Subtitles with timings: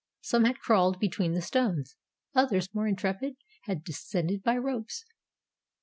[0.21, 1.95] Some had crawled between the stones;
[2.33, 5.05] others, more intrepid, had descended by ropes.